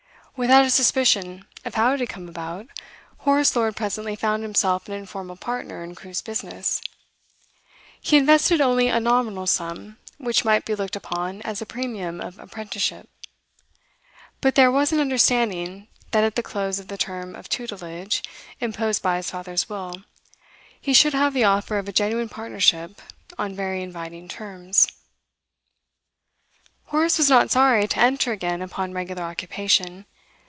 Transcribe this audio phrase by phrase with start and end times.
[0.37, 2.65] Without a suspicion of how it had come about,
[3.19, 6.81] Horace Lord presently found himself an informal partner in Crewe's business;
[8.01, 12.39] he invested only a nominal sum, which might be looked upon as a premium of
[12.39, 13.07] apprenticeship;
[14.39, 18.23] but there was an understanding that at the close of the term of tutelage
[18.59, 20.01] imposed by his father's will,
[20.79, 22.99] he should have the offer of a genuine partnership
[23.37, 24.87] on very inviting terms.
[26.85, 30.07] Horace was not sorry to enter again upon regular occupation.